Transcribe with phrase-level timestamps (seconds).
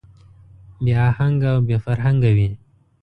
[0.83, 2.49] بې اهنګه او بې فرهنګه وي.